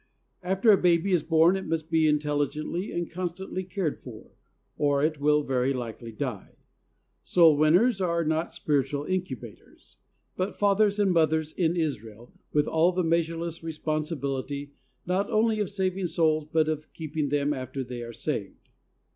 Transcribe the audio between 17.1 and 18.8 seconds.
them after they are saved.